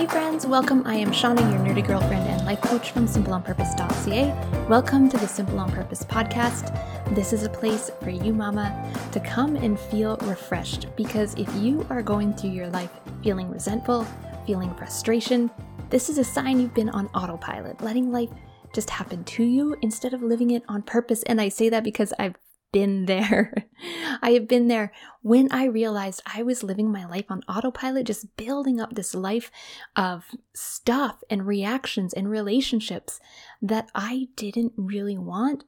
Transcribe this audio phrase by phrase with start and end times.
[0.00, 0.82] Hey friends, welcome.
[0.86, 4.66] I am Shauna, your nerdy girlfriend and life coach from simpleonpurpose.ca.
[4.66, 6.74] Welcome to the Simple on Purpose podcast.
[7.14, 11.86] This is a place for you, mama, to come and feel refreshed because if you
[11.90, 12.88] are going through your life
[13.22, 14.06] feeling resentful,
[14.46, 15.50] feeling frustration,
[15.90, 18.30] this is a sign you've been on autopilot, letting life
[18.72, 21.22] just happen to you instead of living it on purpose.
[21.24, 22.36] And I say that because I've
[22.72, 23.66] been there.
[24.22, 28.36] I have been there when I realized I was living my life on autopilot, just
[28.36, 29.50] building up this life
[29.96, 33.20] of stuff and reactions and relationships
[33.60, 35.64] that I didn't really want.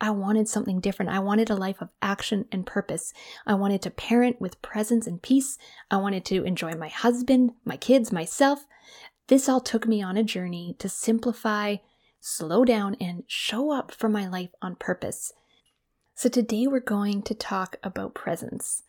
[0.00, 1.10] I wanted something different.
[1.10, 3.14] I wanted a life of action and purpose.
[3.46, 5.56] I wanted to parent with presence and peace.
[5.90, 8.66] I wanted to enjoy my husband, my kids, myself.
[9.28, 11.76] This all took me on a journey to simplify,
[12.20, 15.32] slow down, and show up for my life on purpose.
[16.18, 18.84] So, today we're going to talk about presence.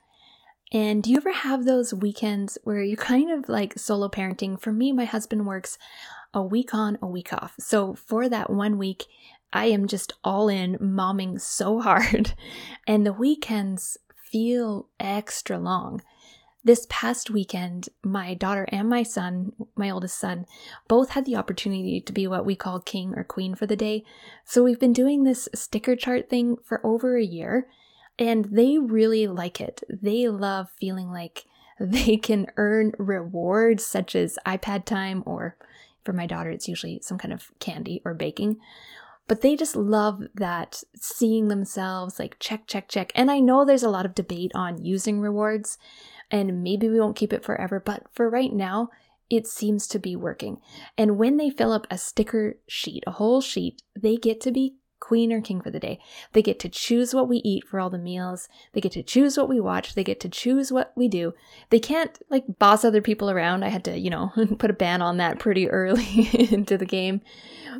[0.71, 4.57] And do you ever have those weekends where you're kind of like solo parenting?
[4.57, 5.77] For me, my husband works
[6.33, 7.55] a week on, a week off.
[7.59, 9.07] So, for that one week,
[9.51, 12.33] I am just all in momming so hard,
[12.87, 16.01] and the weekends feel extra long.
[16.63, 20.45] This past weekend, my daughter and my son, my oldest son,
[20.87, 24.03] both had the opportunity to be what we call king or queen for the day.
[24.43, 27.67] So we've been doing this sticker chart thing for over a year,
[28.19, 29.83] and they really like it.
[29.89, 31.45] They love feeling like
[31.79, 35.55] they can earn rewards such as iPad time, or
[36.03, 38.57] for my daughter, it's usually some kind of candy or baking
[39.27, 43.11] but they just love that seeing themselves like check, check, check.
[43.13, 45.77] And I know there's a lot of debate on using rewards,
[46.29, 48.89] and maybe we won't keep it forever, but for right now,
[49.29, 50.61] it seems to be working.
[50.97, 54.75] And when they fill up a sticker sheet, a whole sheet, they get to be
[54.99, 55.99] queen or king for the day.
[56.33, 58.49] They get to choose what we eat for all the meals.
[58.73, 59.93] They get to choose what we watch.
[59.93, 61.33] They get to choose what we do.
[61.69, 63.63] They can't like boss other people around.
[63.63, 67.21] I had to, you know, put a ban on that pretty early into the game.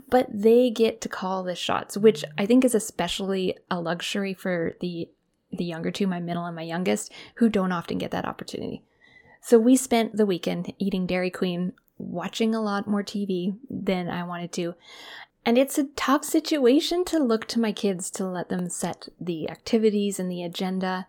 [0.09, 4.75] But they get to call the shots, which I think is especially a luxury for
[4.79, 5.09] the
[5.51, 8.83] the younger two, my middle and my youngest, who don't often get that opportunity.
[9.41, 14.23] So we spent the weekend eating Dairy Queen, watching a lot more TV than I
[14.23, 14.75] wanted to.
[15.45, 19.49] And it's a tough situation to look to my kids to let them set the
[19.49, 21.07] activities and the agenda.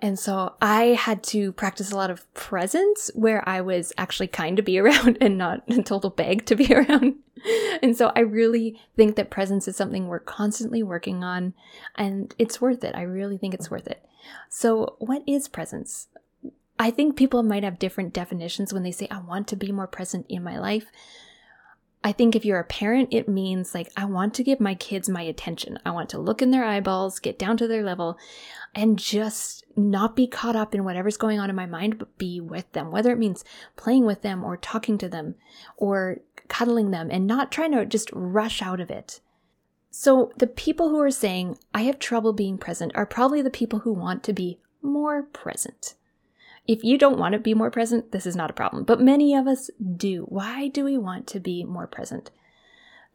[0.00, 4.56] And so I had to practice a lot of presence where I was actually kind
[4.56, 7.16] to be around and not a total beg to be around.
[7.82, 11.54] and so I really think that presence is something we're constantly working on
[11.96, 12.94] and it's worth it.
[12.94, 14.04] I really think it's worth it.
[14.48, 16.08] So, what is presence?
[16.78, 19.86] I think people might have different definitions when they say, I want to be more
[19.86, 20.86] present in my life.
[22.04, 25.08] I think if you're a parent, it means like, I want to give my kids
[25.08, 25.78] my attention.
[25.84, 28.16] I want to look in their eyeballs, get down to their level,
[28.74, 32.40] and just not be caught up in whatever's going on in my mind, but be
[32.40, 33.44] with them, whether it means
[33.76, 35.34] playing with them or talking to them
[35.76, 39.20] or cuddling them and not trying to just rush out of it.
[39.90, 43.80] So, the people who are saying, I have trouble being present, are probably the people
[43.80, 45.95] who want to be more present.
[46.66, 49.34] If you don't want to be more present, this is not a problem, but many
[49.34, 50.22] of us do.
[50.28, 52.30] Why do we want to be more present?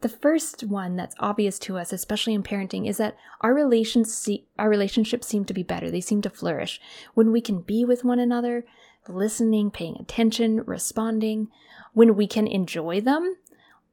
[0.00, 4.68] The first one that's obvious to us, especially in parenting, is that our relations our
[4.68, 5.90] relationships seem to be better.
[5.90, 6.80] They seem to flourish
[7.14, 8.64] when we can be with one another,
[9.06, 11.48] listening, paying attention, responding,
[11.92, 13.36] when we can enjoy them.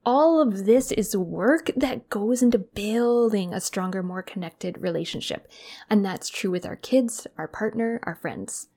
[0.06, 5.48] All of this is work that goes into building a stronger, more connected relationship.
[5.90, 8.70] And that's true with our kids, our partner, our friends.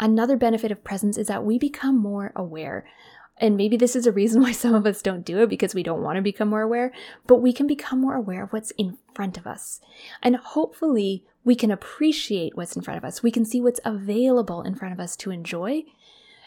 [0.00, 2.84] Another benefit of presence is that we become more aware.
[3.38, 5.82] And maybe this is a reason why some of us don't do it because we
[5.82, 6.92] don't want to become more aware,
[7.26, 9.80] but we can become more aware of what's in front of us.
[10.22, 13.22] And hopefully, we can appreciate what's in front of us.
[13.22, 15.82] We can see what's available in front of us to enjoy.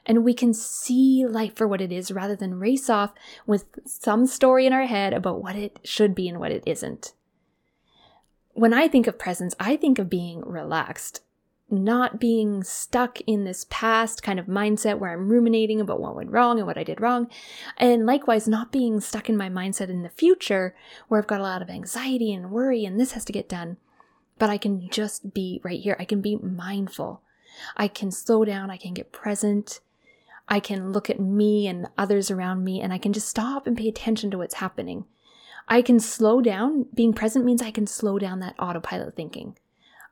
[0.05, 3.13] And we can see life for what it is rather than race off
[3.45, 7.13] with some story in our head about what it should be and what it isn't.
[8.53, 11.21] When I think of presence, I think of being relaxed
[11.69, 16.31] not being stuck in this past kind of mindset where I'm ruminating about what went
[16.31, 17.29] wrong and what I did wrong.
[17.77, 20.75] And likewise, not being stuck in my mindset in the future
[21.07, 23.77] where I've got a lot of anxiety and worry and this has to get done.
[24.39, 25.97] But I can just be right here.
[25.99, 27.21] I can be mindful.
[27.75, 28.69] I can slow down.
[28.69, 29.81] I can get present.
[30.47, 33.75] I can look at me and others around me and I can just stop and
[33.75, 35.05] pay attention to what's happening.
[35.67, 36.85] I can slow down.
[36.93, 39.57] Being present means I can slow down that autopilot thinking.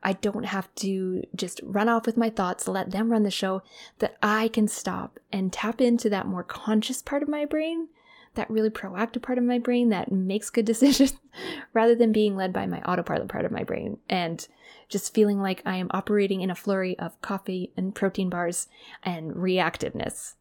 [0.02, 3.62] I don't have to just run off with my thoughts, let them run the show,
[3.98, 7.88] that I can stop and tap into that more conscious part of my brain,
[8.34, 11.14] that really proactive part of my brain that makes good decisions,
[11.72, 14.46] rather than being led by my autopilot part of my brain and
[14.88, 18.68] just feeling like I am operating in a flurry of coffee and protein bars
[19.02, 20.34] and reactiveness.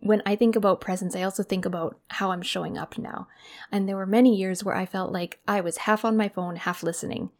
[0.00, 3.26] when I think about presence, I also think about how I'm showing up now.
[3.72, 6.56] And there were many years where I felt like I was half on my phone,
[6.56, 7.30] half listening.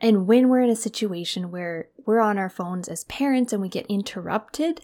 [0.00, 3.68] And when we're in a situation where we're on our phones as parents and we
[3.68, 4.82] get interrupted,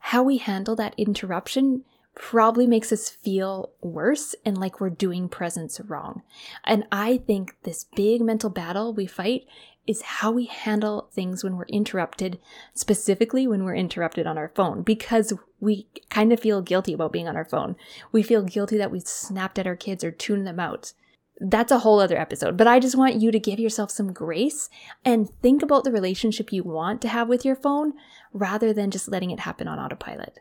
[0.00, 1.84] how we handle that interruption
[2.14, 6.22] probably makes us feel worse and like we're doing presence wrong.
[6.64, 9.46] And I think this big mental battle we fight
[9.86, 12.38] is how we handle things when we're interrupted,
[12.74, 17.26] specifically when we're interrupted on our phone, because we kind of feel guilty about being
[17.26, 17.74] on our phone.
[18.12, 20.92] We feel guilty that we snapped at our kids or tuned them out.
[21.40, 24.68] That's a whole other episode, but I just want you to give yourself some grace
[25.04, 27.92] and think about the relationship you want to have with your phone
[28.32, 30.40] rather than just letting it happen on autopilot.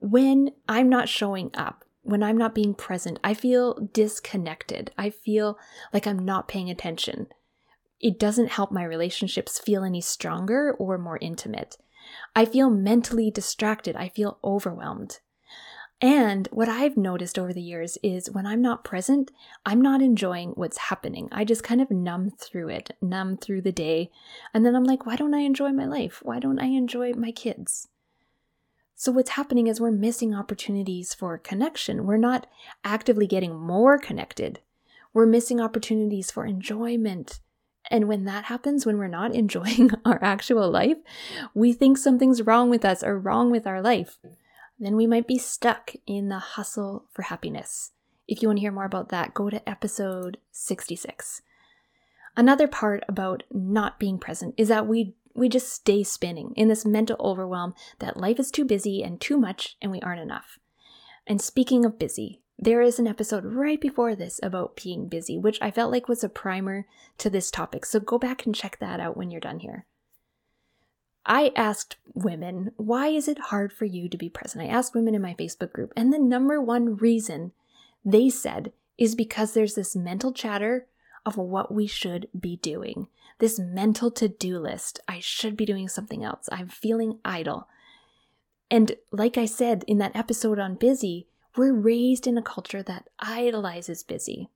[0.00, 4.92] When I'm not showing up, when I'm not being present, I feel disconnected.
[4.96, 5.58] I feel
[5.92, 7.26] like I'm not paying attention.
[8.00, 11.76] It doesn't help my relationships feel any stronger or more intimate.
[12.34, 13.94] I feel mentally distracted.
[13.94, 15.20] I feel overwhelmed.
[16.00, 19.30] And what I've noticed over the years is when I'm not present,
[19.66, 21.28] I'm not enjoying what's happening.
[21.30, 24.10] I just kind of numb through it, numb through the day.
[24.54, 26.20] And then I'm like, why don't I enjoy my life?
[26.22, 27.88] Why don't I enjoy my kids?
[28.94, 32.06] So, what's happening is we're missing opportunities for connection.
[32.06, 32.46] We're not
[32.84, 34.60] actively getting more connected.
[35.12, 37.40] We're missing opportunities for enjoyment.
[37.90, 40.98] And when that happens, when we're not enjoying our actual life,
[41.54, 44.18] we think something's wrong with us or wrong with our life
[44.80, 47.92] then we might be stuck in the hustle for happiness.
[48.26, 51.42] If you want to hear more about that, go to episode 66.
[52.36, 56.84] Another part about not being present is that we we just stay spinning in this
[56.84, 60.58] mental overwhelm that life is too busy and too much and we aren't enough.
[61.26, 65.58] And speaking of busy, there is an episode right before this about being busy, which
[65.62, 66.86] I felt like was a primer
[67.18, 67.86] to this topic.
[67.86, 69.86] So go back and check that out when you're done here.
[71.26, 74.64] I asked women, why is it hard for you to be present?
[74.64, 77.52] I asked women in my Facebook group, and the number one reason
[78.04, 80.86] they said is because there's this mental chatter
[81.26, 83.08] of what we should be doing.
[83.38, 85.00] This mental to do list.
[85.08, 86.48] I should be doing something else.
[86.52, 87.68] I'm feeling idle.
[88.70, 91.26] And like I said in that episode on busy,
[91.56, 94.50] we're raised in a culture that idolizes busy.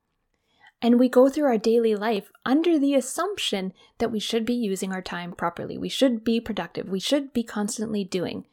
[0.84, 4.92] And we go through our daily life under the assumption that we should be using
[4.92, 5.78] our time properly.
[5.78, 6.90] We should be productive.
[6.90, 8.44] We should be constantly doing.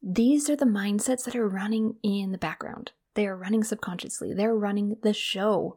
[0.00, 2.92] These are the mindsets that are running in the background.
[3.14, 4.32] They are running subconsciously.
[4.32, 5.76] They're running the show.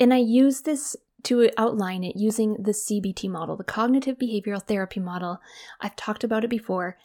[0.00, 5.00] And I use this to outline it using the CBT model, the cognitive behavioral therapy
[5.00, 5.38] model.
[5.82, 6.96] I've talked about it before.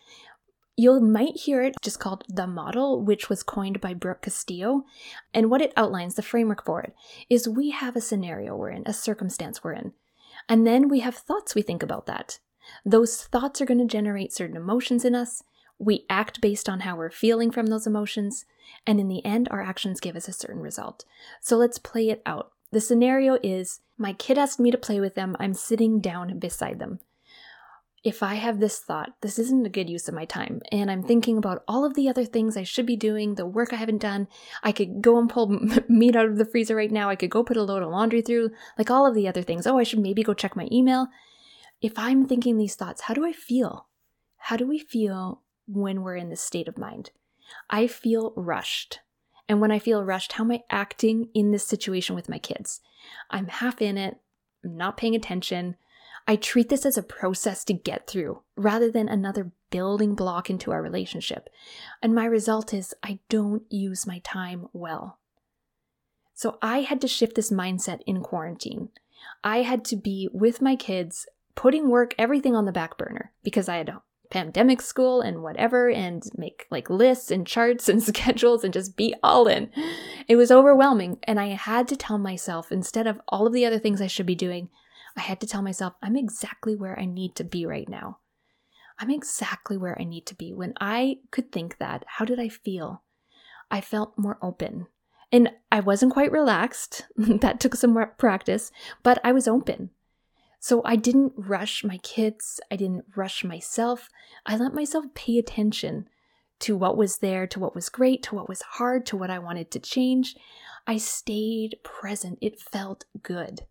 [0.79, 4.85] You might hear it just called the model, which was coined by Brooke Castillo.
[5.33, 6.95] And what it outlines, the framework for it,
[7.29, 9.91] is we have a scenario we're in, a circumstance we're in.
[10.47, 12.39] And then we have thoughts we think about that.
[12.85, 15.43] Those thoughts are going to generate certain emotions in us.
[15.79, 18.45] We act based on how we're feeling from those emotions.
[18.87, 21.03] And in the end, our actions give us a certain result.
[21.41, 22.53] So let's play it out.
[22.71, 25.35] The scenario is my kid asked me to play with them.
[25.41, 27.01] I'm sitting down beside them
[28.03, 31.03] if I have this thought, this isn't a good use of my time, and I'm
[31.03, 34.01] thinking about all of the other things I should be doing, the work I haven't
[34.01, 34.27] done,
[34.63, 35.47] I could go and pull
[35.89, 38.21] meat out of the freezer right now, I could go put a load of laundry
[38.21, 39.67] through, like all of the other things.
[39.67, 41.07] Oh, I should maybe go check my email.
[41.81, 43.87] If I'm thinking these thoughts, how do I feel?
[44.37, 47.11] How do we feel when we're in this state of mind?
[47.69, 48.99] I feel rushed.
[49.47, 52.81] And when I feel rushed, how am I acting in this situation with my kids?
[53.29, 54.17] I'm half in it,
[54.63, 55.75] I'm not paying attention.
[56.29, 60.71] I treat this as a process to get through rather than another building block into
[60.71, 61.49] our relationship.
[62.03, 65.17] And my result is I don't use my time well.
[66.35, 68.89] So I had to shift this mindset in quarantine.
[69.43, 73.67] I had to be with my kids, putting work, everything on the back burner because
[73.67, 78.63] I had a pandemic school and whatever and make like lists and charts and schedules
[78.63, 79.71] and just be all in.
[80.27, 83.79] It was overwhelming and I had to tell myself instead of all of the other
[83.79, 84.69] things I should be doing,
[85.19, 88.19] I had to tell myself, I'm exactly where I need to be right now.
[88.99, 90.53] I'm exactly where I need to be.
[90.53, 93.03] When I could think that, how did I feel?
[93.69, 94.87] I felt more open.
[95.29, 97.05] And I wasn't quite relaxed.
[97.17, 98.71] that took some practice,
[99.03, 99.89] but I was open.
[100.61, 102.61] So I didn't rush my kids.
[102.71, 104.07] I didn't rush myself.
[104.45, 106.07] I let myself pay attention
[106.59, 109.39] to what was there, to what was great, to what was hard, to what I
[109.39, 110.37] wanted to change.
[110.87, 112.39] I stayed present.
[112.41, 113.65] It felt good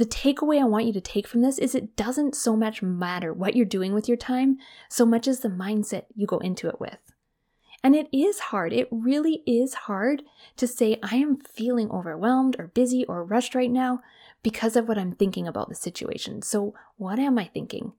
[0.00, 3.34] the takeaway I want you to take from this is it doesn't so much matter
[3.34, 4.56] what you're doing with your time,
[4.88, 7.12] so much as the mindset you go into it with.
[7.84, 8.72] And it is hard.
[8.72, 10.22] It really is hard
[10.56, 14.00] to say, I am feeling overwhelmed or busy or rushed right now
[14.42, 16.40] because of what I'm thinking about the situation.
[16.40, 17.92] So, what am I thinking?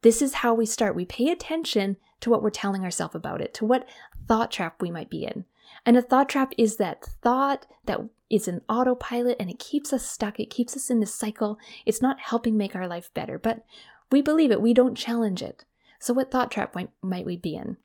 [0.00, 0.96] This is how we start.
[0.96, 3.86] We pay attention to what we're telling ourselves about it, to what
[4.26, 5.44] thought trap we might be in.
[5.86, 10.06] And a thought trap is that thought that is an autopilot and it keeps us
[10.06, 10.40] stuck.
[10.40, 11.58] It keeps us in this cycle.
[11.84, 13.64] It's not helping make our life better, but
[14.10, 14.62] we believe it.
[14.62, 15.64] We don't challenge it.
[15.98, 17.76] So, what thought trap might, might we be in?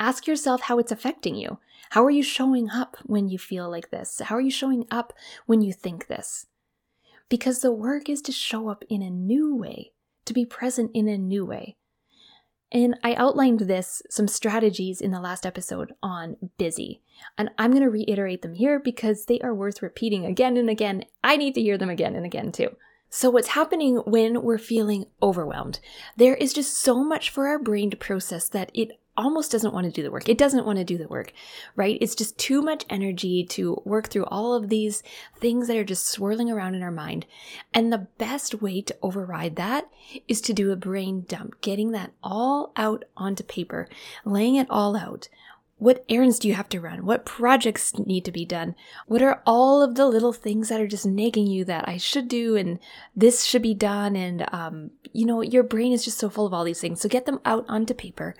[0.00, 1.58] Ask yourself how it's affecting you.
[1.90, 4.20] How are you showing up when you feel like this?
[4.24, 5.12] How are you showing up
[5.46, 6.46] when you think this?
[7.28, 9.92] Because the work is to show up in a new way,
[10.24, 11.76] to be present in a new way.
[12.74, 17.02] And I outlined this, some strategies in the last episode on busy.
[17.38, 21.04] And I'm going to reiterate them here because they are worth repeating again and again.
[21.22, 22.76] I need to hear them again and again too.
[23.10, 25.78] So, what's happening when we're feeling overwhelmed?
[26.16, 29.84] There is just so much for our brain to process that it almost doesn't want
[29.86, 30.28] to do the work.
[30.28, 31.32] It doesn't want to do the work,
[31.76, 31.98] right?
[32.00, 35.02] It's just too much energy to work through all of these
[35.36, 37.26] things that are just swirling around in our mind.
[37.72, 39.88] And the best way to override that
[40.28, 43.88] is to do a brain dump, getting that all out onto paper,
[44.24, 45.28] laying it all out.
[45.76, 47.04] What errands do you have to run?
[47.04, 48.76] What projects need to be done?
[49.06, 52.28] What are all of the little things that are just nagging you that I should
[52.28, 52.78] do and
[53.14, 54.14] this should be done?
[54.14, 57.00] And, um, you know, your brain is just so full of all these things.
[57.00, 58.36] So get them out onto paper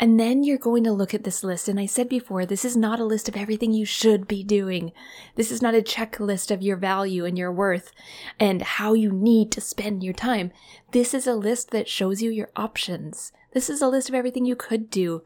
[0.00, 1.68] and then you're going to look at this list.
[1.68, 4.92] And I said before, this is not a list of everything you should be doing.
[5.34, 7.92] This is not a checklist of your value and your worth
[8.40, 10.52] and how you need to spend your time.
[10.92, 13.32] This is a list that shows you your options.
[13.52, 15.22] This is a list of everything you could do.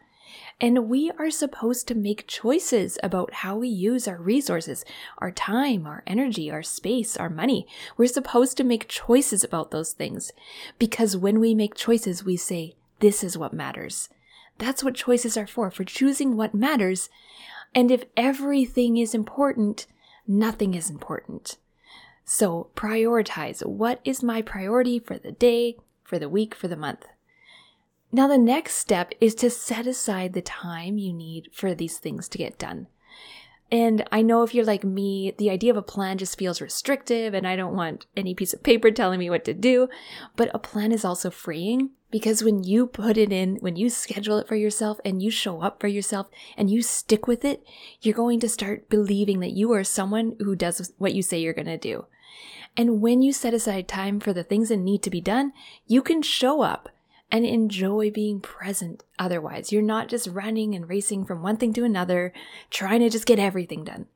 [0.61, 4.85] And we are supposed to make choices about how we use our resources,
[5.19, 7.69] our time, our energy, our space, our money.
[7.97, 10.33] We're supposed to make choices about those things.
[10.81, 14.09] Because when we make choices, we say, this is what matters.
[14.59, 17.09] That's what choices are for, for choosing what matters.
[17.75, 19.87] And if everything is important,
[20.27, 21.59] nothing is important.
[22.25, 27.05] So prioritize what is my priority for the day, for the week, for the month.
[28.13, 32.29] Now, the next step is to set aside the time you need for these things
[32.29, 32.87] to get done.
[33.73, 37.35] And I know if you're like me, the idea of a plan just feels restrictive
[37.35, 39.89] and I don't want any piece of paper telling me what to do.
[40.37, 44.39] But a plan is also freeing because when you put it in, when you schedule
[44.39, 47.67] it for yourself and you show up for yourself and you stick with it,
[48.03, 51.53] you're going to start believing that you are someone who does what you say you're
[51.53, 52.07] going to do.
[52.77, 55.53] And when you set aside time for the things that need to be done,
[55.89, 56.89] you can show up
[57.33, 59.73] and enjoy being present otherwise.
[59.73, 62.33] You're not just running and racing from one thing to another,
[62.71, 64.07] trying to just get everything done.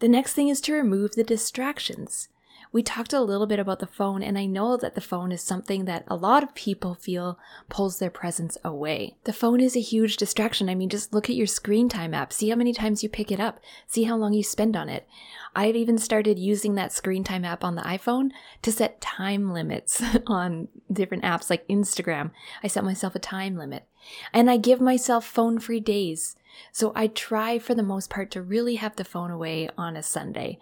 [0.00, 2.28] The next thing is to remove the distractions
[2.72, 5.40] we talked a little bit about the phone, and I know that the phone is
[5.42, 9.16] something that a lot of people feel pulls their presence away.
[9.24, 10.68] The phone is a huge distraction.
[10.68, 12.32] I mean, just look at your screen time app.
[12.32, 13.60] See how many times you pick it up.
[13.86, 15.08] See how long you spend on it.
[15.54, 18.30] I've even started using that screen time app on the iPhone
[18.62, 22.30] to set time limits on different apps like Instagram.
[22.62, 23.84] I set myself a time limit.
[24.32, 26.36] And I give myself phone free days.
[26.72, 30.02] So I try for the most part to really have the phone away on a
[30.02, 30.58] Sunday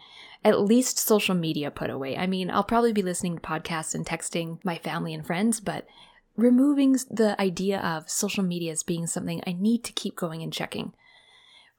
[0.46, 2.16] at least social media put away.
[2.16, 5.88] I mean, I'll probably be listening to podcasts and texting my family and friends, but
[6.36, 10.52] removing the idea of social media as being something I need to keep going and
[10.52, 10.92] checking.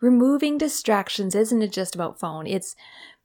[0.01, 2.45] Removing distractions isn't just about phone.
[2.45, 2.75] It's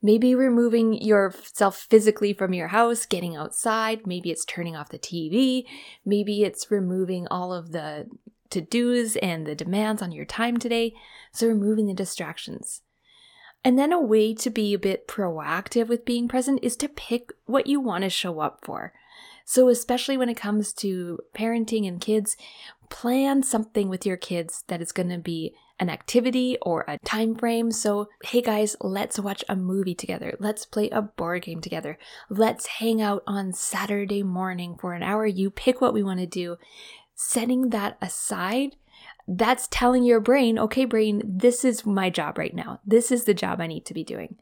[0.01, 4.07] maybe removing yourself physically from your house, getting outside.
[4.07, 5.65] Maybe it's turning off the TV.
[6.07, 8.07] Maybe it's removing all of the
[8.51, 10.95] to dos and the demands on your time today.
[11.33, 12.83] So, removing the distractions.
[13.65, 17.33] And then a way to be a bit proactive with being present is to pick
[17.47, 18.93] what you want to show up for.
[19.45, 22.37] So, especially when it comes to parenting and kids,
[22.89, 27.35] plan something with your kids that is going to be an activity or a time
[27.35, 27.71] frame.
[27.73, 30.37] So, hey guys, let's watch a movie together.
[30.39, 31.99] Let's play a board game together.
[32.29, 35.27] Let's hang out on Saturday morning for an hour.
[35.27, 36.57] You pick what we want to do.
[37.15, 38.77] Setting that aside
[39.29, 42.81] that's telling your brain, okay, brain, this is my job right now.
[42.85, 44.37] This is the job I need to be doing.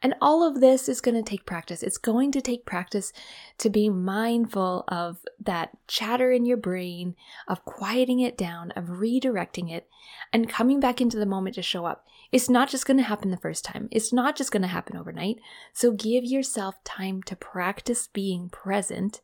[0.00, 1.82] And all of this is going to take practice.
[1.82, 3.12] It's going to take practice
[3.58, 7.16] to be mindful of that chatter in your brain,
[7.48, 9.88] of quieting it down, of redirecting it,
[10.32, 12.06] and coming back into the moment to show up.
[12.30, 14.96] It's not just going to happen the first time, it's not just going to happen
[14.96, 15.38] overnight.
[15.72, 19.20] So give yourself time to practice being present.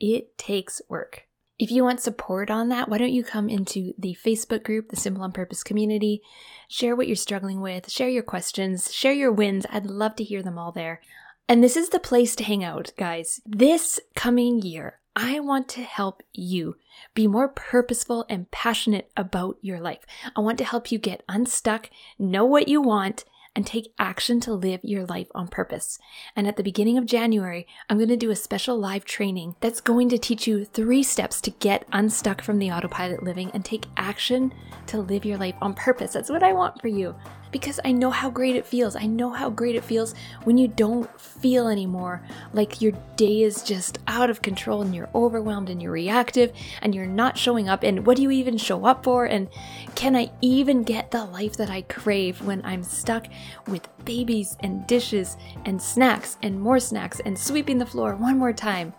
[0.00, 1.27] It takes work.
[1.58, 4.96] If you want support on that, why don't you come into the Facebook group, the
[4.96, 6.22] Simple on Purpose community?
[6.68, 9.66] Share what you're struggling with, share your questions, share your wins.
[9.68, 11.00] I'd love to hear them all there.
[11.48, 13.40] And this is the place to hang out, guys.
[13.44, 16.76] This coming year, I want to help you
[17.12, 20.06] be more purposeful and passionate about your life.
[20.36, 23.24] I want to help you get unstuck, know what you want,
[23.58, 25.98] and take action to live your life on purpose.
[26.36, 29.80] And at the beginning of January, I'm going to do a special live training that's
[29.80, 33.86] going to teach you three steps to get unstuck from the autopilot living and take
[33.96, 34.54] action
[34.86, 36.12] to live your life on purpose.
[36.12, 37.16] That's what I want for you
[37.50, 38.96] because I know how great it feels.
[38.96, 40.14] I know how great it feels
[40.44, 45.08] when you don't feel anymore like your day is just out of control and you're
[45.14, 46.52] overwhelmed and you're reactive
[46.82, 47.82] and you're not showing up.
[47.82, 49.24] And what do you even show up for?
[49.24, 49.48] And
[49.94, 53.26] can I even get the life that I crave when I'm stuck
[53.66, 58.52] with babies and dishes and snacks and more snacks and sweeping the floor one more
[58.52, 58.92] time?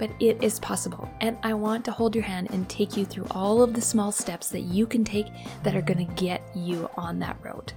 [0.00, 1.08] But it is possible.
[1.20, 4.10] And I want to hold your hand and take you through all of the small
[4.10, 5.26] steps that you can take
[5.62, 7.74] that are going to get you on that road.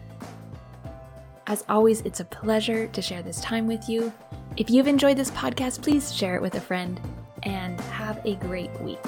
[1.48, 4.13] As always, it's a pleasure to share this time with you.
[4.56, 6.98] If you've enjoyed this podcast, please share it with a friend
[7.44, 9.03] and have a great week.